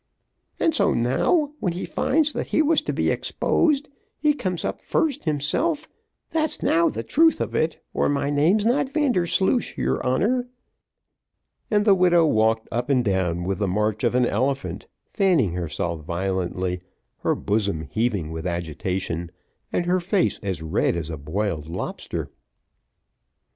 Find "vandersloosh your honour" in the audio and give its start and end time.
8.89-10.47